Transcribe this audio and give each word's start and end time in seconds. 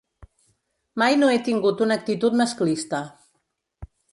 Mai 1.01 1.17
no 1.19 1.29
he 1.33 1.37
tingut 1.49 1.83
una 1.87 1.99
actitud 2.01 2.41
masclista. 2.43 3.03